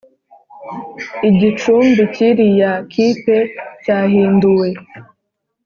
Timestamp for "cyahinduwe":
3.83-4.69